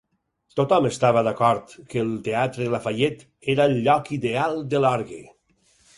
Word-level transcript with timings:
Tothom 0.59 0.87
estava 0.89 1.21
d'acord 1.27 1.75
que 1.91 2.01
el 2.05 2.09
Teatre 2.29 2.71
Lafayette 2.77 3.31
era 3.57 3.69
el 3.73 3.77
lloc 3.89 4.11
ideal 4.21 4.59
de 4.73 4.83
l'orgue. 4.87 5.25